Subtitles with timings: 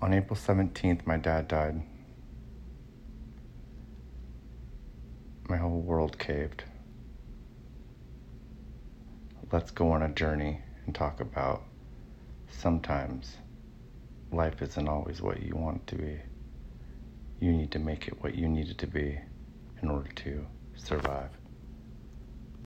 [0.00, 1.82] On April 17th, my dad died.
[5.48, 6.62] My whole world caved.
[9.50, 11.64] Let's go on a journey and talk about
[12.48, 13.38] sometimes
[14.30, 16.20] life isn't always what you want it to be.
[17.40, 19.18] You need to make it what you need it to be
[19.82, 21.37] in order to survive.